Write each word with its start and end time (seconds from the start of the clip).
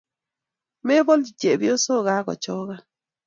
mebolchi 0.87 1.31
chepyosoo 1.39 1.97
kokakochokan 2.07 2.81